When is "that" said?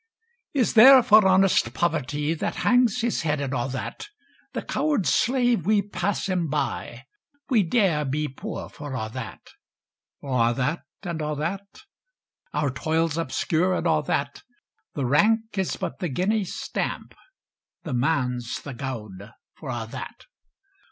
2.33-2.55, 3.67-4.07, 9.13-9.47, 10.55-10.85, 11.35-11.81, 14.07-14.41, 19.91-20.25